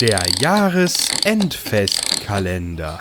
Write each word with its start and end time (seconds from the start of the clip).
Der 0.00 0.22
Jahresendfestkalender. 0.40 3.00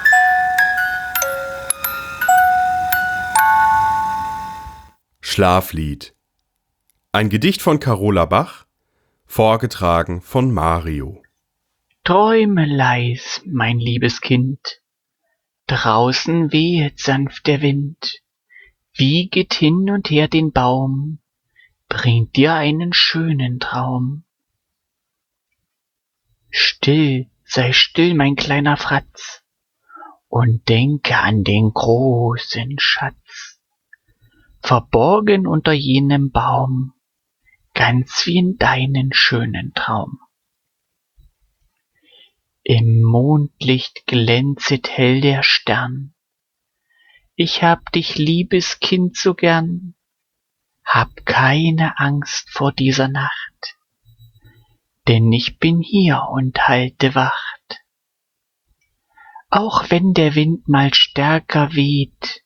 Schlaflied. 5.22 6.16
Ein 7.12 7.30
Gedicht 7.30 7.62
von 7.62 7.80
Carola 7.80 8.26
Bach, 8.26 8.66
vorgetragen 9.28 10.22
von 10.22 10.52
Mario. 10.52 11.22
Träume 12.04 12.66
leis, 12.66 13.44
mein 13.46 13.78
liebes 13.78 14.20
Kind. 14.20 14.82
Draußen 15.68 16.52
wehet 16.52 17.00
sanft 17.00 17.46
der 17.46 17.62
Wind, 17.62 18.24
wieget 18.96 19.54
hin 19.54 19.92
und 19.92 20.10
her 20.10 20.28
den 20.28 20.52
Baum, 20.52 21.20
bringt 21.90 22.36
dir 22.36 22.56
einen 22.56 22.92
schönen 22.92 23.60
Traum. 23.60 24.24
Still, 26.88 27.30
sei 27.44 27.74
still, 27.74 28.14
mein 28.14 28.38
kleiner 28.38 28.78
Fratz, 28.78 29.44
und 30.30 30.70
denke 30.70 31.18
an 31.18 31.44
den 31.44 31.74
großen 31.74 32.78
Schatz, 32.80 33.60
verborgen 34.62 35.48
unter 35.48 35.74
jenem 35.74 36.32
Baum, 36.32 36.94
ganz 37.74 38.26
wie 38.26 38.38
in 38.38 38.58
deinen 38.58 39.12
schönen 39.12 39.74
Traum. 39.74 40.22
Im 42.64 43.02
Mondlicht 43.02 44.06
glänzet 44.06 44.88
hell 44.88 45.20
der 45.20 45.44
Stern, 45.44 46.14
ich 47.36 47.64
hab 47.64 47.92
dich, 47.92 48.18
liebes 48.18 48.80
Kind, 48.80 49.18
so 49.18 49.34
gern, 49.34 49.96
hab 50.86 51.26
keine 51.26 52.00
Angst 52.00 52.50
vor 52.50 52.72
dieser 52.72 53.10
Nacht, 53.10 53.77
denn 55.08 55.32
ich 55.32 55.60
bin 55.60 55.82
hier 55.82 56.28
und 56.32 56.68
halte 56.68 57.16
Wacht. 57.16 57.82
Auch 59.50 59.90
wenn 59.90 60.14
der 60.14 60.36
Wind 60.36 60.68
mal 60.68 60.94
stärker 60.94 61.74
weht 61.74 62.44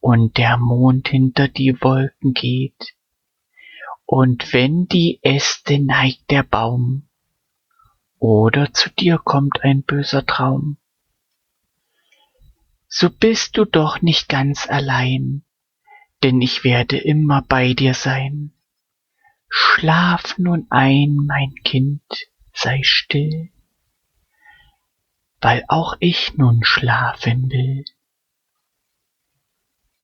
und 0.00 0.36
der 0.36 0.56
Mond 0.56 1.08
hinter 1.08 1.48
die 1.48 1.80
Wolken 1.80 2.32
geht, 2.32 2.94
und 4.06 4.52
wenn 4.52 4.86
die 4.86 5.18
Äste 5.22 5.78
neigt 5.78 6.30
der 6.30 6.42
Baum, 6.42 7.08
oder 8.18 8.72
zu 8.72 8.90
dir 8.90 9.18
kommt 9.18 9.62
ein 9.62 9.82
böser 9.82 10.26
Traum, 10.26 10.76
so 12.88 13.10
bist 13.10 13.56
du 13.56 13.64
doch 13.64 14.02
nicht 14.02 14.28
ganz 14.28 14.68
allein, 14.68 15.44
denn 16.22 16.40
ich 16.40 16.64
werde 16.64 16.96
immer 16.96 17.42
bei 17.42 17.74
dir 17.74 17.94
sein. 17.94 18.52
Schlaf 19.48 20.38
nun 20.38 20.66
ein, 20.70 21.14
mein 21.26 21.54
Kind, 21.64 22.02
sei 22.52 22.80
still, 22.82 23.50
weil 25.40 25.64
auch 25.68 25.96
ich 26.00 26.34
nun 26.36 26.64
schlafen 26.64 27.50
will. 27.50 27.84